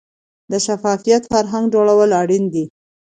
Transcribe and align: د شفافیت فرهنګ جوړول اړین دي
د 0.51 0.53
شفافیت 0.65 1.23
فرهنګ 1.31 1.65
جوړول 1.73 2.11
اړین 2.21 2.43
دي 2.53 2.65